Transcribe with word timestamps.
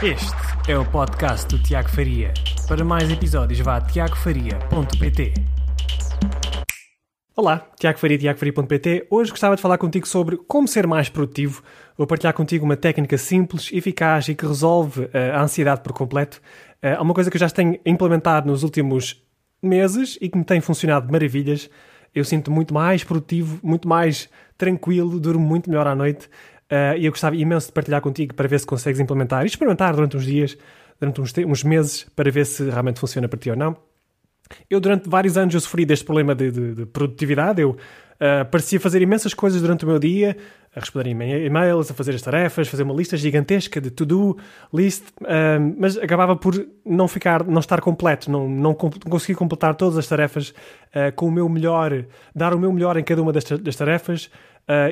Este 0.00 0.70
é 0.70 0.78
o 0.78 0.88
podcast 0.88 1.48
do 1.48 1.60
Tiago 1.60 1.88
Faria. 1.88 2.32
Para 2.68 2.84
mais 2.84 3.10
episódios, 3.10 3.58
vá 3.58 3.78
a 3.78 3.80
tiagofaria.pt. 3.80 5.34
Olá, 7.34 7.68
Tiago 7.76 7.98
Faria, 7.98 8.16
tiagofaria.pt. 8.16 9.08
Hoje 9.10 9.32
gostava 9.32 9.56
de 9.56 9.62
falar 9.62 9.76
contigo 9.76 10.06
sobre 10.06 10.36
como 10.36 10.68
ser 10.68 10.86
mais 10.86 11.08
produtivo. 11.08 11.64
Vou 11.96 12.06
partilhar 12.06 12.32
contigo 12.32 12.64
uma 12.64 12.76
técnica 12.76 13.18
simples, 13.18 13.72
eficaz 13.72 14.28
e 14.28 14.36
que 14.36 14.46
resolve 14.46 15.06
uh, 15.06 15.10
a 15.34 15.42
ansiedade 15.42 15.80
por 15.80 15.92
completo. 15.92 16.40
É 16.80 16.96
uma 17.00 17.12
coisa 17.12 17.28
que 17.28 17.36
eu 17.36 17.40
já 17.40 17.50
tenho 17.50 17.80
implementado 17.84 18.46
nos 18.46 18.62
últimos 18.62 19.20
meses 19.60 20.16
e 20.20 20.28
que 20.28 20.38
me 20.38 20.44
tem 20.44 20.60
funcionado 20.60 21.06
de 21.06 21.12
maravilhas. 21.12 21.68
Eu 22.14 22.24
sinto 22.24 22.52
muito 22.52 22.72
mais 22.72 23.02
produtivo, 23.02 23.58
muito 23.64 23.88
mais 23.88 24.30
tranquilo, 24.56 25.18
durmo 25.18 25.44
muito 25.44 25.68
melhor 25.68 25.88
à 25.88 25.96
noite. 25.96 26.30
Uh, 26.70 26.98
e 26.98 27.06
eu 27.06 27.12
gostava 27.12 27.34
imenso 27.34 27.68
de 27.68 27.72
partilhar 27.72 28.00
contigo 28.00 28.34
para 28.34 28.46
ver 28.46 28.60
se 28.60 28.66
consegues 28.66 29.00
implementar 29.00 29.42
e 29.42 29.46
experimentar 29.46 29.94
durante 29.94 30.16
uns 30.16 30.26
dias, 30.26 30.56
durante 31.00 31.20
uns, 31.20 31.32
uns 31.46 31.64
meses, 31.64 32.06
para 32.14 32.30
ver 32.30 32.44
se 32.44 32.68
realmente 32.68 33.00
funciona 33.00 33.26
para 33.26 33.38
ti 33.38 33.50
ou 33.50 33.56
não. 33.56 33.76
Eu, 34.68 34.80
durante 34.80 35.08
vários 35.08 35.36
anos, 35.36 35.54
eu 35.54 35.60
sofri 35.60 35.84
deste 35.84 36.04
problema 36.04 36.34
de, 36.34 36.50
de, 36.50 36.74
de 36.74 36.86
produtividade. 36.86 37.62
Eu 37.62 37.70
uh, 37.70 38.44
parecia 38.50 38.80
fazer 38.80 39.02
imensas 39.02 39.34
coisas 39.34 39.60
durante 39.60 39.84
o 39.84 39.88
meu 39.88 39.98
dia, 39.98 40.36
a 40.74 40.80
responder 40.80 41.10
e-mails, 41.10 41.90
a 41.90 41.94
fazer 41.94 42.14
as 42.14 42.22
tarefas, 42.22 42.68
fazer 42.68 42.82
uma 42.82 42.94
lista 42.94 43.16
gigantesca 43.16 43.80
de 43.80 43.90
to-do 43.90 44.36
list, 44.72 45.04
uh, 45.22 45.74
mas 45.78 45.96
acabava 45.96 46.36
por 46.36 46.66
não 46.84 47.08
ficar, 47.08 47.44
não 47.44 47.60
estar 47.60 47.80
completo, 47.80 48.30
não, 48.30 48.48
não 48.48 48.74
conseguir 48.74 49.34
completar 49.34 49.74
todas 49.74 49.98
as 49.98 50.06
tarefas 50.06 50.50
uh, 50.50 51.12
com 51.14 51.26
o 51.26 51.32
meu 51.32 51.48
melhor, 51.48 52.04
dar 52.34 52.54
o 52.54 52.58
meu 52.58 52.72
melhor 52.72 52.96
em 52.96 53.04
cada 53.04 53.22
uma 53.22 53.32
das, 53.32 53.44
das 53.44 53.76
tarefas 53.76 54.30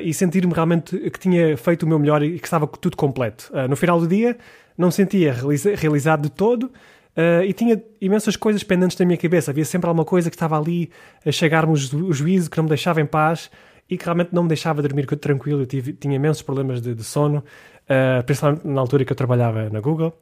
e 0.03 0.13
sentir-me 0.13 0.53
realmente 0.53 0.97
que 1.11 1.19
tinha 1.19 1.55
feito 1.55 1.83
o 1.83 1.87
meu 1.87 1.99
melhor 1.99 2.23
e 2.23 2.39
que 2.39 2.45
estava 2.47 2.65
tudo 2.67 2.97
completo. 2.97 3.51
no 3.69 3.75
final 3.75 3.99
do 3.99 4.07
dia, 4.07 4.37
não 4.77 4.89
sentia 4.89 5.35
realizado 5.75 6.23
de 6.23 6.31
todo, 6.31 6.71
Uh, 7.17 7.41
e 7.43 7.51
tinha 7.51 7.81
imensas 7.99 8.35
coisas 8.35 8.61
pendentes 8.61 8.95
na 8.95 9.03
minha 9.03 9.17
cabeça. 9.17 9.49
Havia 9.49 9.65
sempre 9.65 9.87
alguma 9.87 10.05
coisa 10.05 10.29
que 10.29 10.35
estava 10.35 10.55
ali 10.55 10.91
a 11.25 11.31
chegar-me 11.31 11.73
o 11.73 12.13
juízo, 12.13 12.47
que 12.47 12.55
não 12.57 12.65
me 12.65 12.69
deixava 12.69 13.01
em 13.01 13.07
paz 13.07 13.49
e 13.89 13.97
que 13.97 14.05
realmente 14.05 14.29
não 14.31 14.43
me 14.43 14.49
deixava 14.49 14.83
dormir 14.83 15.07
tranquilo. 15.15 15.61
Eu 15.61 15.65
tive, 15.65 15.93
tinha 15.93 16.15
imensos 16.15 16.43
problemas 16.43 16.79
de, 16.79 16.93
de 16.93 17.03
sono, 17.03 17.39
uh, 17.39 18.23
principalmente 18.23 18.67
na 18.67 18.79
altura 18.79 19.03
que 19.03 19.11
eu 19.11 19.15
trabalhava 19.15 19.67
na 19.67 19.79
Google. 19.79 20.13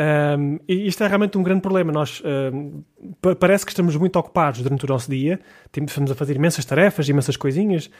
Um, 0.00 0.58
e 0.66 0.86
isto 0.86 1.04
é 1.04 1.06
realmente 1.06 1.36
um 1.36 1.42
grande 1.42 1.60
problema. 1.60 1.92
Nós 1.92 2.22
um, 2.52 2.82
parece 3.38 3.64
que 3.64 3.72
estamos 3.72 3.94
muito 3.96 4.18
ocupados 4.18 4.62
durante 4.62 4.84
o 4.84 4.88
nosso 4.88 5.10
dia, 5.10 5.38
estamos 5.76 6.10
a 6.10 6.14
fazer 6.14 6.36
imensas 6.36 6.64
tarefas, 6.64 7.08
imensas 7.08 7.36
coisinhas. 7.36 7.90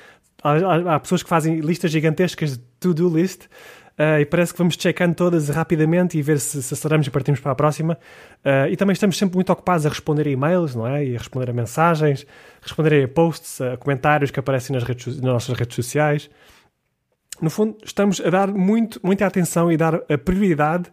Há, 0.43 0.53
há, 0.53 0.95
há 0.95 1.01
pessoas 1.01 1.23
que 1.23 1.29
fazem 1.29 1.61
listas 1.61 1.91
gigantescas 1.91 2.57
de 2.57 2.65
to-do 2.81 3.09
list 3.09 3.47
Uh, 3.93 4.21
e 4.21 4.25
parece 4.25 4.53
que 4.53 4.59
vamos 4.59 4.75
checando 4.75 5.15
todas 5.15 5.51
rapidamente 5.51 6.17
e 6.17 6.23
ver 6.23 6.41
se, 6.41 6.63
se 6.63 6.73
aceleramos 6.73 7.07
e 7.07 7.11
partimos 7.11 7.41
para 7.41 7.53
a 7.53 7.55
próxima. 7.55 7.99
Uh, 8.45 8.69
e 8.71 8.77
também 8.77 8.95
estamos 8.95 9.19
sempre 9.19 9.37
muito 9.37 9.53
ocupados 9.53 9.85
a 9.85 9.89
responder 9.91 10.27
a 10.27 10.31
e-mails, 10.31 10.75
não 10.75 10.87
é? 10.87 11.05
E 11.05 11.15
a 11.15 11.19
responder 11.19 11.51
a 11.51 11.53
mensagens, 11.53 12.27
responder 12.63 13.05
a 13.05 13.09
posts, 13.09 13.61
a 13.61 13.77
comentários 13.77 14.31
que 14.31 14.41
aparecem 14.41 14.75
nas, 14.75 14.83
redes, 14.83 15.07
nas 15.17 15.33
nossas 15.33 15.57
redes 15.57 15.77
sociais. 15.77 16.31
No 17.41 17.51
fundo, 17.51 17.77
estamos 17.85 18.21
a 18.21 18.31
dar 18.31 18.49
muito, 18.49 18.99
muita 19.03 19.27
atenção 19.27 19.71
e 19.71 19.77
dar 19.77 19.95
a 19.95 20.17
prioridade 20.17 20.91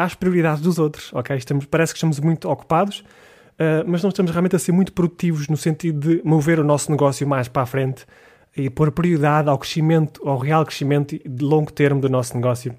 às 0.00 0.14
prioridades 0.14 0.62
dos 0.62 0.78
outros, 0.78 1.12
ok? 1.12 1.36
Estamos, 1.36 1.66
parece 1.66 1.92
que 1.92 1.98
estamos 1.98 2.18
muito 2.20 2.48
ocupados, 2.48 3.00
uh, 3.00 3.84
mas 3.86 4.02
não 4.02 4.08
estamos 4.08 4.30
realmente 4.30 4.56
a 4.56 4.58
ser 4.58 4.72
muito 4.72 4.92
produtivos 4.92 5.48
no 5.48 5.56
sentido 5.56 6.08
de 6.08 6.22
mover 6.24 6.58
o 6.58 6.64
nosso 6.64 6.90
negócio 6.90 7.26
mais 7.26 7.48
para 7.48 7.62
a 7.62 7.66
frente 7.66 8.06
e 8.56 8.68
pôr 8.68 8.90
prioridade 8.90 9.48
ao 9.48 9.58
crescimento, 9.58 10.26
ao 10.28 10.38
real 10.38 10.64
crescimento 10.64 11.16
de 11.16 11.44
longo 11.44 11.72
termo 11.72 12.00
do 12.00 12.08
nosso 12.08 12.34
negócio. 12.34 12.74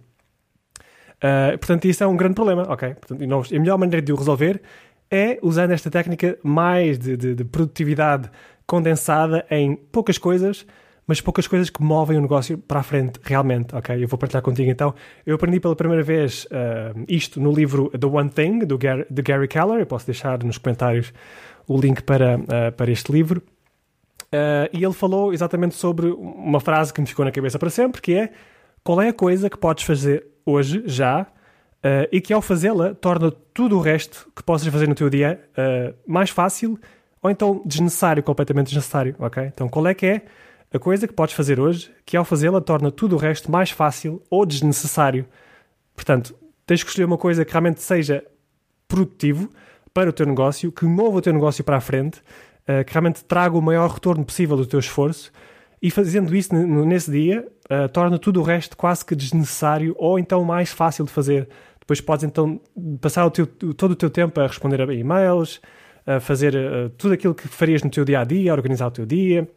Uh, 1.17 1.57
portanto, 1.59 1.85
isso 1.85 2.03
é 2.03 2.07
um 2.07 2.17
grande 2.17 2.33
problema, 2.33 2.63
ok? 2.67 2.95
Portanto, 2.95 3.23
a 3.23 3.59
melhor 3.59 3.77
maneira 3.77 4.01
de 4.01 4.11
o 4.11 4.15
resolver 4.15 4.59
é 5.09 5.37
usando 5.41 5.71
esta 5.71 5.91
técnica 5.91 6.37
mais 6.41 6.97
de, 6.97 7.15
de, 7.15 7.35
de, 7.35 7.43
produtividade 7.43 8.29
condensada 8.65 9.45
em 9.51 9.75
poucas 9.75 10.17
coisas, 10.17 10.65
mas 11.11 11.19
poucas 11.19 11.45
coisas 11.45 11.69
que 11.69 11.83
movem 11.83 12.17
o 12.17 12.21
negócio 12.21 12.57
para 12.57 12.79
a 12.79 12.83
frente 12.83 13.19
realmente, 13.21 13.75
ok? 13.75 14.01
Eu 14.01 14.07
vou 14.07 14.17
partilhar 14.17 14.41
contigo 14.41 14.71
então. 14.71 14.95
Eu 15.25 15.35
aprendi 15.35 15.59
pela 15.59 15.75
primeira 15.75 16.01
vez 16.01 16.45
uh, 16.45 17.03
isto 17.05 17.37
no 17.37 17.51
livro 17.51 17.89
The 17.89 18.07
One 18.07 18.29
Thing, 18.29 18.59
do 18.59 18.77
Gary, 18.77 19.05
de 19.09 19.21
Gary 19.21 19.45
Keller. 19.49 19.81
Eu 19.81 19.85
posso 19.85 20.05
deixar 20.05 20.41
nos 20.41 20.57
comentários 20.57 21.11
o 21.67 21.77
link 21.77 22.01
para, 22.03 22.37
uh, 22.37 22.71
para 22.77 22.89
este 22.89 23.11
livro. 23.11 23.43
Uh, 24.27 24.71
e 24.71 24.85
ele 24.85 24.93
falou 24.93 25.33
exatamente 25.33 25.75
sobre 25.75 26.07
uma 26.07 26.61
frase 26.61 26.93
que 26.93 27.01
me 27.01 27.07
ficou 27.07 27.25
na 27.25 27.31
cabeça 27.33 27.59
para 27.59 27.69
sempre, 27.69 28.01
que 28.01 28.13
é 28.13 28.29
qual 28.81 29.01
é 29.01 29.09
a 29.09 29.13
coisa 29.13 29.49
que 29.49 29.57
podes 29.57 29.83
fazer 29.83 30.25
hoje, 30.45 30.81
já, 30.85 31.23
uh, 31.23 32.07
e 32.09 32.21
que 32.21 32.31
ao 32.31 32.41
fazê-la 32.41 32.95
torna 32.95 33.33
tudo 33.53 33.77
o 33.77 33.81
resto 33.81 34.31
que 34.33 34.41
possas 34.41 34.65
fazer 34.69 34.87
no 34.87 34.95
teu 34.95 35.09
dia 35.09 35.41
uh, 35.57 35.93
mais 36.09 36.29
fácil 36.29 36.79
ou 37.21 37.29
então 37.29 37.61
desnecessário, 37.65 38.23
completamente 38.23 38.67
desnecessário, 38.67 39.13
ok? 39.19 39.43
Então 39.43 39.67
qual 39.67 39.85
é 39.87 39.93
que 39.93 40.05
é 40.05 40.21
a 40.73 40.79
coisa 40.79 41.07
que 41.07 41.13
podes 41.13 41.35
fazer 41.35 41.59
hoje 41.59 41.91
que 42.05 42.15
ao 42.15 42.23
fazê-la 42.23 42.61
torna 42.61 42.89
tudo 42.91 43.15
o 43.15 43.19
resto 43.19 43.51
mais 43.51 43.71
fácil 43.71 44.21
ou 44.29 44.45
desnecessário? 44.45 45.25
Portanto, 45.93 46.33
tens 46.65 46.81
que 46.81 46.89
escolher 46.89 47.05
uma 47.05 47.17
coisa 47.17 47.43
que 47.43 47.51
realmente 47.51 47.81
seja 47.81 48.23
produtivo 48.87 49.49
para 49.93 50.09
o 50.09 50.13
teu 50.13 50.25
negócio, 50.25 50.71
que 50.71 50.85
mova 50.85 51.17
o 51.17 51.21
teu 51.21 51.33
negócio 51.33 51.63
para 51.63 51.77
a 51.77 51.81
frente, 51.81 52.19
uh, 52.19 52.85
que 52.85 52.93
realmente 52.93 53.23
traga 53.25 53.57
o 53.57 53.61
maior 53.61 53.89
retorno 53.89 54.23
possível 54.23 54.55
do 54.55 54.65
teu 54.65 54.79
esforço 54.79 55.31
e 55.81 55.91
fazendo 55.91 56.33
isso 56.35 56.55
nesse 56.55 57.11
dia 57.11 57.45
uh, 57.69 57.89
torna 57.89 58.17
tudo 58.17 58.39
o 58.39 58.43
resto 58.43 58.77
quase 58.77 59.03
que 59.03 59.15
desnecessário 59.15 59.93
ou 59.97 60.17
então 60.17 60.43
mais 60.45 60.71
fácil 60.71 61.03
de 61.03 61.11
fazer. 61.11 61.49
Depois 61.79 61.99
podes 61.99 62.23
então 62.23 62.61
passar 63.01 63.25
o 63.25 63.31
teu, 63.31 63.45
todo 63.45 63.91
o 63.91 63.95
teu 63.95 64.09
tempo 64.09 64.39
a 64.39 64.47
responder 64.47 64.81
a 64.81 64.93
e-mails, 64.93 65.59
a 66.05 66.21
fazer 66.21 66.55
uh, 66.55 66.89
tudo 66.91 67.13
aquilo 67.13 67.35
que 67.35 67.47
farias 67.47 67.83
no 67.83 67.89
teu 67.89 68.05
dia 68.05 68.21
a 68.21 68.23
dia, 68.23 68.51
a 68.51 68.55
organizar 68.55 68.87
o 68.87 68.91
teu 68.91 69.05
dia, 69.05 69.49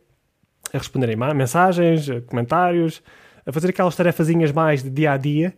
a 0.75 0.79
responder 0.79 1.17
a 1.17 1.35
mensagens, 1.35 2.09
comentários, 2.27 3.03
a 3.47 3.53
fazer 3.53 3.71
aquelas 3.71 3.95
tarefazinhas 3.95 4.51
mais 4.51 4.83
de 4.83 4.91
dia 4.91 5.13
a 5.13 5.17
dia. 5.17 5.55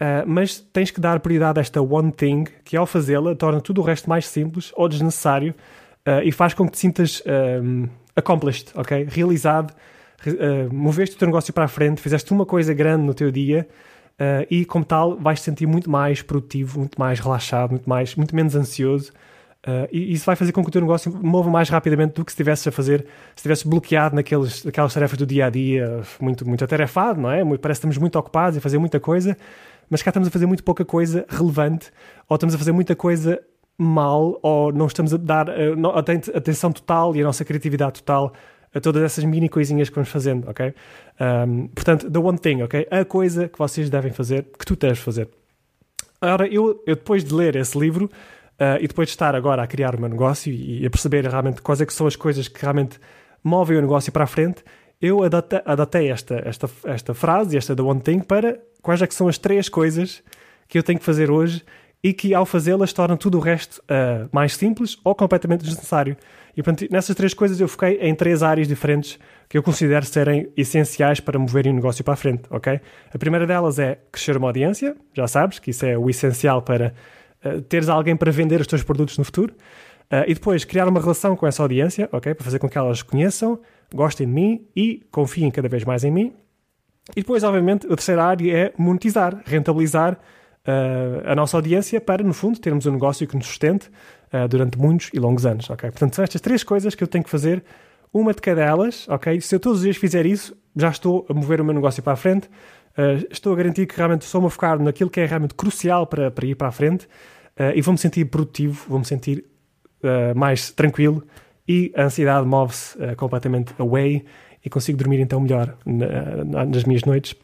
Uh, 0.00 0.24
mas 0.26 0.58
tens 0.58 0.90
que 0.90 0.98
dar 0.98 1.20
prioridade 1.20 1.58
a 1.58 1.60
esta 1.60 1.82
one 1.82 2.10
thing 2.10 2.44
que, 2.64 2.74
ao 2.74 2.86
fazê-la, 2.86 3.34
torna 3.34 3.60
tudo 3.60 3.82
o 3.82 3.84
resto 3.84 4.08
mais 4.08 4.26
simples 4.26 4.72
ou 4.74 4.88
desnecessário 4.88 5.54
uh, 6.06 6.22
e 6.24 6.32
faz 6.32 6.54
com 6.54 6.64
que 6.64 6.72
te 6.72 6.78
sintas 6.78 7.22
um, 7.62 7.86
accomplished, 8.16 8.70
ok? 8.74 9.06
Realizado, 9.10 9.72
uh, 10.26 10.72
moveste 10.72 11.16
o 11.16 11.18
teu 11.18 11.26
negócio 11.26 11.52
para 11.52 11.64
a 11.64 11.68
frente, 11.68 12.00
fizeste 12.00 12.32
uma 12.32 12.46
coisa 12.46 12.72
grande 12.72 13.04
no 13.04 13.12
teu 13.12 13.30
dia 13.30 13.68
uh, 14.14 14.46
e, 14.50 14.64
como 14.64 14.86
tal, 14.86 15.16
vais 15.16 15.40
te 15.40 15.44
sentir 15.44 15.66
muito 15.66 15.90
mais 15.90 16.22
produtivo, 16.22 16.78
muito 16.78 16.98
mais 16.98 17.20
relaxado, 17.20 17.72
muito, 17.72 17.88
mais, 17.88 18.14
muito 18.14 18.34
menos 18.34 18.54
ansioso. 18.54 19.12
Uh, 19.66 19.86
e 19.92 20.12
isso 20.12 20.24
vai 20.24 20.34
fazer 20.36 20.52
com 20.52 20.62
que 20.62 20.68
o 20.68 20.72
teu 20.72 20.80
negócio 20.80 21.12
mova 21.22 21.50
mais 21.50 21.68
rapidamente 21.68 22.14
do 22.14 22.24
que 22.24 22.32
se 22.32 22.34
estivesse 22.34 22.68
a 22.68 22.72
fazer, 22.72 23.00
se 23.00 23.40
estivesse 23.40 23.68
bloqueado 23.68 24.16
naqueles, 24.16 24.64
naquelas 24.64 24.94
tarefas 24.94 25.18
do 25.18 25.26
dia 25.26 25.46
a 25.46 25.50
dia, 25.50 26.00
muito, 26.18 26.48
muito 26.48 26.64
atarefado, 26.64 27.20
não 27.20 27.30
é? 27.30 27.44
Parece 27.44 27.58
que 27.62 27.70
estamos 27.72 27.98
muito 27.98 28.18
ocupados 28.18 28.56
a 28.56 28.60
fazer 28.60 28.78
muita 28.78 28.98
coisa, 28.98 29.36
mas 29.90 30.02
cá 30.02 30.08
estamos 30.08 30.28
a 30.28 30.30
fazer 30.30 30.46
muito 30.46 30.64
pouca 30.64 30.82
coisa 30.82 31.26
relevante, 31.28 31.90
ou 32.26 32.36
estamos 32.36 32.54
a 32.54 32.58
fazer 32.58 32.72
muita 32.72 32.96
coisa 32.96 33.38
mal 33.76 34.38
ou 34.42 34.72
não 34.72 34.86
estamos 34.86 35.12
a 35.12 35.16
dar 35.16 35.48
uh, 35.48 35.98
atenção 36.34 36.72
total 36.72 37.14
e 37.14 37.20
a 37.20 37.24
nossa 37.24 37.44
criatividade 37.44 38.02
total 38.02 38.32
a 38.74 38.80
todas 38.80 39.02
essas 39.02 39.24
mini 39.24 39.48
coisinhas 39.48 39.88
que 39.88 39.94
vamos 39.94 40.10
fazendo, 40.10 40.48
ok? 40.48 40.72
Um, 41.20 41.68
portanto, 41.68 42.10
the 42.10 42.18
one 42.18 42.38
thing, 42.38 42.62
ok? 42.62 42.86
A 42.90 43.04
coisa 43.04 43.48
que 43.48 43.58
vocês 43.58 43.90
devem 43.90 44.12
fazer, 44.12 44.46
que 44.58 44.64
tu 44.64 44.76
deves 44.76 45.00
fazer. 45.00 45.28
Ora, 46.20 46.46
eu, 46.46 46.82
eu 46.86 46.94
depois 46.94 47.24
de 47.24 47.34
ler 47.34 47.56
esse 47.56 47.78
livro 47.78 48.10
uh, 48.60 48.76
e 48.80 48.86
depois 48.86 49.08
de 49.08 49.12
estar 49.12 49.34
agora 49.34 49.62
a 49.62 49.66
criar 49.66 49.94
o 49.94 50.00
meu 50.00 50.08
negócio 50.08 50.52
e, 50.52 50.84
a 50.84 50.90
perceber 50.90 51.26
realmente 51.26 51.62
quais 51.62 51.80
é 51.80 51.86
que 51.86 51.94
são 51.94 52.06
as 52.06 52.14
coisas 52.14 52.46
que 52.46 52.60
realmente 52.60 53.00
movem 53.42 53.78
o 53.78 53.80
negócio 53.80 54.12
para 54.12 54.24
a 54.24 54.26
frente, 54.26 54.62
eu 55.00 55.22
adaptei, 55.24 56.10
esta, 56.10 56.42
esta, 56.44 56.70
esta 56.84 57.14
frase, 57.14 57.56
esta 57.56 57.74
the 57.74 57.80
one 57.80 58.00
thing, 58.00 58.20
para 58.20 58.60
quais 58.82 59.00
é 59.00 59.06
que 59.06 59.14
são 59.14 59.28
as 59.28 59.38
três 59.38 59.68
coisas 59.68 60.22
que 60.68 60.76
eu 60.76 60.82
tenho 60.82 60.98
que 60.98 61.04
fazer 61.04 61.30
hoje 61.30 61.64
e 62.02 62.12
que 62.12 62.34
ao 62.34 62.46
fazê-las 62.46 62.92
tornam 62.92 63.16
tudo 63.16 63.38
o 63.38 63.40
resto 63.40 63.78
uh, 63.82 64.28
mais 64.32 64.54
simples 64.54 64.98
ou 65.02 65.14
completamente 65.14 65.62
desnecessário. 65.62 66.16
E 66.56 66.62
portanto, 66.62 66.90
nessas 66.90 67.14
três 67.14 67.32
coisas 67.32 67.60
eu 67.60 67.68
foquei 67.68 67.98
em 68.00 68.14
três 68.14 68.42
áreas 68.42 68.68
diferentes 68.68 69.18
que 69.48 69.56
eu 69.56 69.62
considero 69.62 70.04
serem 70.04 70.50
essenciais 70.56 71.20
para 71.20 71.38
moverem 71.38 71.72
o 71.72 71.74
negócio 71.74 72.04
para 72.04 72.14
a 72.14 72.16
frente, 72.16 72.42
ok? 72.50 72.80
A 73.12 73.18
primeira 73.18 73.46
delas 73.46 73.78
é 73.78 73.98
crescer 74.10 74.36
uma 74.36 74.48
audiência, 74.48 74.96
já 75.14 75.26
sabes 75.26 75.58
que 75.58 75.70
isso 75.70 75.84
é 75.84 75.96
o 75.96 76.08
essencial 76.08 76.62
para 76.62 76.94
uh, 77.44 77.60
teres 77.62 77.88
alguém 77.88 78.16
para 78.16 78.30
vender 78.30 78.60
os 78.60 78.66
teus 78.66 78.82
produtos 78.82 79.16
no 79.18 79.24
futuro. 79.24 79.54
Uh, 80.12 80.26
e 80.26 80.34
depois 80.34 80.64
criar 80.64 80.88
uma 80.88 81.00
relação 81.00 81.36
com 81.36 81.46
essa 81.46 81.62
audiência, 81.62 82.08
ok? 82.10 82.34
Para 82.34 82.44
fazer 82.44 82.58
com 82.58 82.68
que 82.68 82.76
elas 82.76 83.00
conheçam, 83.00 83.60
gostem 83.94 84.26
de 84.26 84.32
mim 84.32 84.66
e 84.74 85.06
confiem 85.10 85.50
cada 85.50 85.68
vez 85.68 85.84
mais 85.84 86.02
em 86.02 86.10
mim. 86.10 86.32
E 87.16 87.20
depois, 87.20 87.42
obviamente, 87.42 87.86
a 87.86 87.90
terceira 87.90 88.24
área 88.24 88.56
é 88.56 88.72
monetizar, 88.76 89.40
rentabilizar 89.44 90.14
uh, 90.14 91.30
a 91.30 91.34
nossa 91.34 91.56
audiência 91.56 92.00
para, 92.00 92.22
no 92.22 92.32
fundo, 92.32 92.58
termos 92.58 92.86
um 92.86 92.92
negócio 92.92 93.26
que 93.26 93.36
nos 93.36 93.46
sustente 93.46 93.88
uh, 94.32 94.48
durante 94.48 94.78
muitos 94.78 95.10
e 95.12 95.18
longos 95.18 95.46
anos, 95.46 95.68
ok? 95.70 95.90
Portanto, 95.90 96.14
são 96.14 96.22
estas 96.22 96.40
três 96.40 96.62
coisas 96.62 96.94
que 96.94 97.02
eu 97.02 97.08
tenho 97.08 97.24
que 97.24 97.30
fazer, 97.30 97.62
uma 98.12 98.32
de 98.34 98.40
cada 98.40 98.62
elas, 98.62 99.08
ok? 99.08 99.40
Se 99.40 99.54
eu 99.54 99.60
todos 99.60 99.78
os 99.78 99.84
dias 99.84 99.96
fizer 99.96 100.26
isso, 100.26 100.56
já 100.76 100.88
estou 100.88 101.26
a 101.28 101.34
mover 101.34 101.60
o 101.60 101.64
meu 101.64 101.74
negócio 101.74 102.02
para 102.02 102.12
a 102.14 102.16
frente, 102.16 102.48
Uh, 102.98 103.24
estou 103.30 103.52
a 103.52 103.56
garantir 103.56 103.86
que 103.86 103.96
realmente 103.96 104.22
estou-me 104.22 104.48
a 104.48 104.50
focar 104.50 104.78
naquilo 104.78 105.08
que 105.08 105.20
é 105.20 105.26
realmente 105.26 105.54
crucial 105.54 106.06
para, 106.06 106.30
para 106.30 106.46
ir 106.46 106.56
para 106.56 106.68
a 106.68 106.72
frente 106.72 107.04
uh, 107.58 107.72
e 107.74 107.80
vou-me 107.80 107.98
sentir 107.98 108.24
produtivo, 108.24 108.84
vou-me 108.88 109.04
sentir 109.04 109.44
uh, 110.02 110.36
mais 110.36 110.72
tranquilo 110.72 111.24
e 111.68 111.92
a 111.96 112.04
ansiedade 112.04 112.46
move-se 112.46 112.98
completamente 113.16 113.72
away 113.78 114.24
e 114.64 114.68
consigo 114.68 114.98
dormir 114.98 115.20
então 115.20 115.40
melhor 115.40 115.76
na, 115.86 116.64
nas 116.64 116.82
minhas 116.82 117.04
noites. 117.04 117.36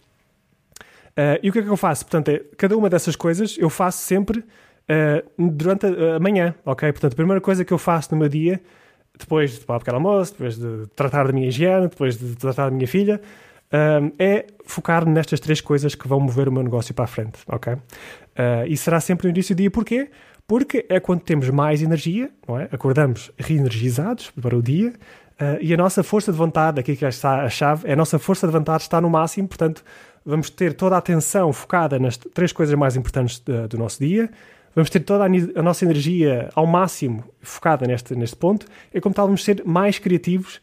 e 1.41 1.49
o 1.49 1.53
que 1.53 1.61
é 1.61 1.63
que 1.63 1.69
eu 1.69 1.77
faço? 1.77 2.05
Portanto, 2.05 2.31
é, 2.31 2.43
cada 2.57 2.77
uma 2.77 2.91
dessas 2.91 3.15
coisas 3.15 3.57
eu 3.57 3.71
faço 3.71 3.99
sempre 3.99 4.45
durante 5.39 5.87
a, 5.87 6.17
a 6.17 6.19
manhã, 6.19 6.57
ok? 6.65 6.91
Portanto, 6.91 7.13
a 7.13 7.17
primeira 7.17 7.41
coisa 7.41 7.65
que 7.65 7.73
eu 7.73 7.79
faço 7.79 8.13
no 8.13 8.19
meu 8.19 8.29
dia, 8.29 8.61
depois 9.17 9.53
de 9.53 9.61
tomar 9.61 9.77
um 9.77 9.79
pequeno 9.79 9.97
almoço, 9.99 10.33
depois 10.33 10.59
de 10.59 10.89
tratar 10.97 11.25
da 11.29 11.33
minha 11.33 11.47
higiene, 11.47 11.87
depois 11.87 12.19
de 12.19 12.35
tratar 12.35 12.65
da 12.65 12.71
minha 12.73 12.89
filha, 12.89 13.21
um, 13.73 14.13
é 14.19 14.47
focar 14.65 15.09
nestas 15.09 15.41
três 15.41 15.61
coisas 15.61 15.95
que 15.95 16.07
vão 16.07 16.21
mover 16.21 16.49
o 16.49 16.53
meu 16.53 16.63
negócio 16.63 16.95
para 16.95 17.05
a 17.05 17.09
frente, 17.09 17.39
ok? 17.47 17.75
Uh, 17.75 17.79
e 18.67 18.77
será 18.77 19.01
sempre 19.01 19.27
no 19.27 19.33
início 19.33 19.55
do 19.55 19.59
dia, 19.59 19.71
porquê? 19.71 20.11
Porque 20.47 20.87
é 20.89 21.01
quando 21.01 21.21
temos 21.21 21.51
mais 21.51 21.83
energia, 21.83 22.31
não 22.47 22.59
é? 22.59 22.69
Acordamos 22.71 23.33
reenergizados 23.37 24.31
para 24.31 24.57
o 24.57 24.63
dia 24.63 24.91
uh, 24.91 25.59
e 25.61 25.75
a 25.75 25.77
nossa 25.77 26.03
força 26.03 26.31
de 26.31 26.39
vontade, 26.39 26.79
aqui 26.79 26.97
que 26.97 27.05
está 27.05 27.43
a 27.43 27.49
chave, 27.49 27.89
é 27.89 27.93
a 27.93 27.97
nossa 27.97 28.19
força 28.19 28.47
de 28.47 28.53
vontade 28.53 28.83
está 28.83 29.01
no 29.01 29.11
máximo, 29.11 29.49
portanto, 29.49 29.85
vamos 30.25 30.51
ter 30.51 30.75
toda 30.75 30.95
a 30.95 30.99
atenção 30.99 31.53
focada 31.53 31.99
nas 31.99 32.17
três 32.17 32.53
coisas 32.53 32.75
mais 32.77 32.97
importantes 32.97 33.39
do, 33.41 33.69
do 33.69 33.79
nosso 33.79 33.99
dia, 33.99 34.31
vamos 34.75 34.91
ter 34.91 35.01
toda 35.01 35.25
a, 35.25 35.27
a, 35.27 35.63
nossa 35.63 35.85
energia 35.85 36.51
ao 36.55 36.67
máximo 36.67 37.25
focada 37.41 37.87
neste, 37.87 38.15
neste 38.15 38.37
ponto, 38.37 38.67
e 38.93 39.01
como 39.01 39.15
tal, 39.15 39.27
vamos 39.27 39.43
ser 39.43 39.63
mais 39.65 39.99
criativos 39.99 40.61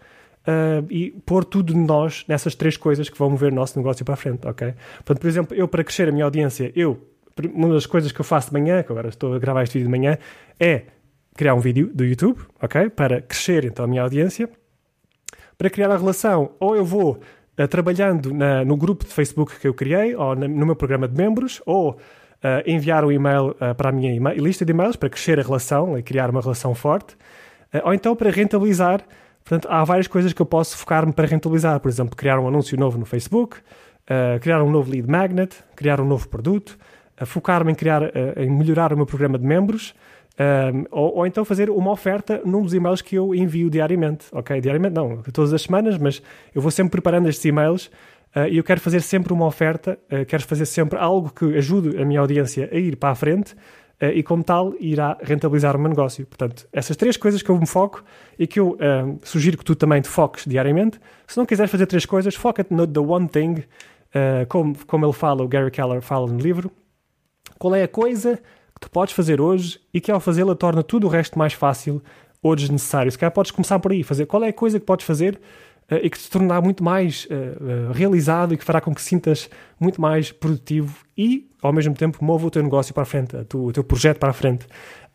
uh, 0.47 0.85
e 0.89 1.11
pôr 1.25 1.43
tudo 1.43 1.73
de 1.73 1.79
nós 1.79 2.23
nessas 2.27 2.55
três 2.55 2.77
coisas 2.77 3.09
que 3.09 3.17
vão 3.17 3.29
mover 3.29 3.51
o 3.51 3.55
nosso 3.55 3.77
negócio 3.77 4.03
para 4.05 4.13
a 4.13 4.17
frente, 4.17 4.47
ok? 4.47 4.73
Portanto, 4.97 5.19
por 5.19 5.27
exemplo, 5.27 5.55
eu 5.55 5.67
para 5.67 5.83
crescer 5.83 6.09
a 6.09 6.11
minha 6.11 6.25
audiência, 6.25 6.71
eu, 6.75 6.99
uma 7.53 7.73
das 7.73 7.85
coisas 7.85 8.11
que 8.11 8.21
eu 8.21 8.25
faço 8.25 8.47
de 8.47 8.53
manhã, 8.53 8.83
que 8.83 8.91
agora 8.91 9.09
estou 9.09 9.33
a 9.33 9.39
gravar 9.39 9.63
este 9.63 9.73
vídeo 9.73 9.91
de 9.91 9.97
manhã, 9.97 10.17
é 10.59 10.83
criar 11.35 11.55
um 11.55 11.59
vídeo 11.59 11.89
do 11.93 12.03
YouTube, 12.03 12.39
ok? 12.61 12.89
Para 12.89 13.21
crescer 13.21 13.65
então 13.65 13.85
a 13.85 13.87
minha 13.87 14.01
audiência. 14.01 14.49
Para 15.57 15.69
criar 15.69 15.91
a 15.91 15.97
relação, 15.97 16.51
ou 16.59 16.75
eu 16.75 16.85
vou 16.85 17.19
uh, 17.59 17.67
trabalhando 17.67 18.33
na, 18.33 18.65
no 18.65 18.75
grupo 18.75 19.05
de 19.05 19.11
Facebook 19.11 19.59
que 19.59 19.67
eu 19.67 19.73
criei, 19.73 20.15
ou 20.15 20.35
na, 20.35 20.47
no 20.47 20.65
meu 20.65 20.75
programa 20.75 21.07
de 21.07 21.15
membros, 21.15 21.61
ou 21.65 21.97
Uh, 22.43 22.59
enviar 22.69 23.05
um 23.05 23.11
e-mail 23.13 23.51
uh, 23.51 23.73
para 23.73 23.87
a 23.87 23.91
minha 23.93 24.33
lista 24.33 24.65
de 24.65 24.73
e-mails 24.73 24.97
para 24.97 25.09
crescer 25.09 25.39
a 25.39 25.41
relação 25.41 25.97
e 25.97 26.03
criar 26.03 26.29
uma 26.29 26.41
relação 26.41 26.75
forte, 26.75 27.13
uh, 27.73 27.79
ou 27.85 27.93
então 27.93 28.13
para 28.17 28.29
rentabilizar 28.29 29.01
Portanto, 29.43 29.67
há 29.69 29.83
várias 29.83 30.07
coisas 30.07 30.31
que 30.31 30.41
eu 30.41 30.45
posso 30.45 30.77
focar-me 30.77 31.11
para 31.11 31.27
rentabilizar. 31.27 31.79
Por 31.79 31.89
exemplo, 31.89 32.15
criar 32.15 32.39
um 32.39 32.47
anúncio 32.47 32.77
novo 32.79 32.97
no 32.97 33.05
Facebook, 33.05 33.57
uh, 33.57 34.39
criar 34.39 34.63
um 34.63 34.71
novo 34.71 34.89
lead 34.89 35.09
magnet, 35.09 35.55
criar 35.75 35.99
um 35.99 36.05
novo 36.05 36.29
produto, 36.29 36.77
uh, 37.21 37.25
focar-me 37.25 37.71
em, 37.71 37.75
criar, 37.75 38.03
uh, 38.03 38.09
em 38.37 38.49
melhorar 38.49 38.93
o 38.93 38.97
meu 38.97 39.05
programa 39.05 39.37
de 39.37 39.45
membros, 39.45 39.93
ou, 40.89 41.17
ou, 41.17 41.27
então 41.27 41.45
fazer 41.45 41.69
uma 41.69 41.91
oferta 41.91 42.41
num 42.43 42.63
dos 42.63 42.73
e-mails 42.73 43.03
que 43.03 43.15
eu 43.15 43.35
envio 43.35 43.69
diariamente. 43.69 44.25
Ok, 44.31 44.59
diariamente 44.59 44.95
não, 44.95 45.21
todas 45.31 45.53
as 45.53 45.61
semanas, 45.61 45.95
mas 45.99 46.23
eu 46.55 46.61
vou 46.61 46.71
sempre 46.71 46.89
preparando 46.89 47.29
estes 47.29 47.45
e-mails 47.45 47.91
e 48.49 48.57
eu 48.57 48.63
quero 48.63 48.81
fazer 48.81 49.01
sempre 49.01 49.31
uma 49.31 49.45
oferta, 49.45 49.95
quero 50.27 50.41
fazer 50.41 50.65
sempre 50.65 50.97
algo 50.97 51.31
que 51.31 51.55
ajude 51.55 52.01
a 52.01 52.03
minha 52.03 52.19
audiência 52.19 52.67
a 52.71 52.75
ir 52.75 52.95
para 52.95 53.11
a 53.11 53.15
frente 53.15 53.55
e, 54.11 54.23
como 54.23 54.43
tal, 54.43 54.73
irá 54.79 55.17
rentabilizar 55.21 55.75
o 55.75 55.79
meu 55.79 55.89
negócio. 55.89 56.25
Portanto, 56.25 56.67
essas 56.73 56.97
três 56.97 57.15
coisas 57.15 57.41
que 57.41 57.49
eu 57.49 57.57
me 57.57 57.67
foco 57.67 58.03
e 58.37 58.47
que 58.47 58.59
eu 58.59 58.71
uh, 58.71 59.19
sugiro 59.23 59.57
que 59.57 59.63
tu 59.63 59.75
também 59.75 60.01
te 60.01 60.09
foques 60.09 60.45
diariamente. 60.45 60.99
Se 61.27 61.37
não 61.37 61.45
quiseres 61.45 61.71
fazer 61.71 61.85
três 61.85 62.05
coisas, 62.05 62.35
foca-te 62.35 62.73
no 62.73 62.87
The 62.87 62.99
One 62.99 63.27
Thing, 63.27 63.53
uh, 63.53 64.45
como, 64.49 64.75
como 64.85 65.05
ele 65.05 65.13
fala, 65.13 65.43
o 65.43 65.47
Gary 65.47 65.71
Keller 65.71 66.01
fala 66.01 66.27
no 66.27 66.37
livro. 66.37 66.71
Qual 67.57 67.73
é 67.75 67.83
a 67.83 67.87
coisa 67.87 68.37
que 68.73 68.81
tu 68.81 68.89
podes 68.89 69.13
fazer 69.13 69.39
hoje 69.39 69.79
e 69.93 70.01
que 70.01 70.11
ao 70.11 70.19
fazê-la 70.19 70.55
torna 70.55 70.83
tudo 70.83 71.07
o 71.07 71.09
resto 71.09 71.37
mais 71.37 71.53
fácil 71.53 72.01
ou 72.41 72.55
desnecessário? 72.55 73.11
Se 73.11 73.17
calhar 73.17 73.31
podes 73.31 73.51
começar 73.51 73.79
por 73.79 73.91
aí, 73.91 74.03
fazer 74.03 74.25
qual 74.25 74.43
é 74.43 74.49
a 74.49 74.53
coisa 74.53 74.79
que 74.79 74.85
podes 74.85 75.05
fazer 75.05 75.39
e 76.01 76.09
que 76.09 76.17
te 76.17 76.29
tornará 76.29 76.61
muito 76.61 76.83
mais 76.83 77.27
realizado 77.93 78.53
e 78.53 78.57
que 78.57 78.63
fará 78.63 78.79
com 78.79 78.93
que 78.93 79.01
sintas 79.01 79.49
muito 79.79 79.99
mais 79.99 80.31
produtivo 80.31 80.97
e 81.17 81.49
ao 81.61 81.71
mesmo 81.71 81.93
tempo 81.93 82.23
move 82.23 82.45
o 82.45 82.51
teu 82.51 82.61
negócio 82.61 82.93
para 82.93 83.03
a 83.03 83.05
frente, 83.05 83.35
o 83.53 83.71
teu 83.71 83.83
projeto 83.83 84.19
para 84.19 84.29
a 84.29 84.33
frente. 84.33 84.67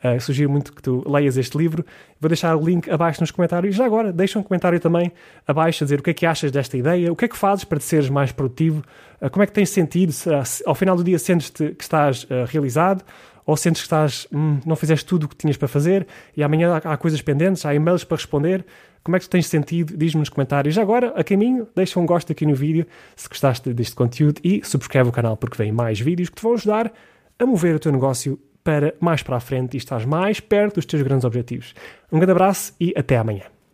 Uh, 0.03 0.21
sugiro 0.21 0.49
muito 0.49 0.73
que 0.73 0.81
tu 0.81 1.03
leias 1.11 1.37
este 1.37 1.59
livro. 1.59 1.85
Vou 2.21 2.29
deixar 2.29 2.55
o 2.55 2.65
link 2.65 2.89
abaixo 2.89 3.21
nos 3.21 3.33
comentários. 3.33 3.75
Já 3.75 3.85
agora, 3.85 4.13
deixa 4.13 4.39
um 4.39 4.45
comentário 4.45 4.79
também 4.79 5.13
abaixo 5.45 5.83
a 5.83 5.85
dizer 5.85 5.99
o 5.99 6.03
que 6.03 6.11
é 6.11 6.15
que 6.15 6.25
achas 6.25 6.53
desta 6.53 6.77
ideia, 6.77 7.13
o 7.13 7.17
que 7.17 7.25
é 7.25 7.29
que 7.29 7.37
fazes 7.37 7.65
para 7.65 7.79
te 7.79 7.85
seres 7.85 8.09
mais 8.09 8.31
produtivo, 8.31 8.85
uh, 9.21 9.29
como 9.29 9.43
é 9.43 9.47
que 9.47 9.53
tens 9.53 9.71
sentido, 9.71 10.13
se, 10.13 10.31
se, 10.45 10.63
ao 10.65 10.75
final 10.75 10.97
do 10.97 11.03
dia 11.03 11.19
sentes-te 11.19 11.75
que 11.75 11.83
estás 11.83 12.25
uh, 12.25 12.47
realizado 12.47 13.03
ou 13.49 13.57
sentes 13.57 13.81
que 13.81 13.87
estás, 13.87 14.29
hum, 14.31 14.61
não 14.67 14.77
fizeste 14.77 15.07
tudo 15.07 15.25
o 15.25 15.29
que 15.29 15.35
tinhas 15.35 15.57
para 15.57 15.67
fazer 15.67 16.07
e 16.37 16.43
amanhã 16.43 16.71
há, 16.71 16.93
há 16.93 16.97
coisas 16.99 17.23
pendentes, 17.23 17.65
há 17.65 17.75
e-mails 17.75 18.05
para 18.05 18.19
responder. 18.19 18.63
Como 19.03 19.17
é 19.17 19.19
que 19.19 19.25
tu 19.25 19.31
tens 19.31 19.47
sentido? 19.47 19.97
Diz-me 19.97 20.19
nos 20.19 20.29
comentários. 20.29 20.75
Já 20.75 20.83
agora, 20.83 21.15
a 21.17 21.25
caminho, 21.25 21.67
deixa 21.75 21.99
um 21.99 22.05
gosto 22.05 22.31
aqui 22.31 22.45
no 22.45 22.55
vídeo 22.55 22.87
se 23.17 23.27
gostaste 23.27 23.73
deste 23.73 23.97
conteúdo 23.97 24.39
e 24.45 24.63
subscreve 24.63 25.09
o 25.09 25.13
canal 25.13 25.35
porque 25.35 25.57
vem 25.57 25.73
mais 25.73 25.99
vídeos 25.99 26.29
que 26.29 26.37
te 26.37 26.43
vão 26.43 26.53
ajudar 26.53 26.93
a 27.39 27.47
mover 27.47 27.75
o 27.75 27.79
teu 27.79 27.91
negócio 27.91 28.39
para 28.63 28.95
mais 29.01 29.23
para 29.23 29.37
a 29.37 29.41
frente 29.41 29.75
e 29.75 29.79
estás 29.79 30.05
mais 30.05 30.41
perto 30.41 30.75
dos 30.75 30.85
teus 30.85 31.01
grandes 31.01 31.25
objetivos. 31.25 31.75
Um 32.13 32.19
grande 32.19 32.33
abraço 32.33 32.75
e 32.79 32.93
até 32.95 33.17
amanhã. 33.17 33.58